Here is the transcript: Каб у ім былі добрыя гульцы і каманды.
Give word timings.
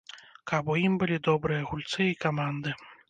Каб 0.51 0.71
у 0.75 0.77
ім 0.85 0.95
былі 1.03 1.17
добрыя 1.29 1.67
гульцы 1.73 2.01
і 2.13 2.17
каманды. 2.25 2.75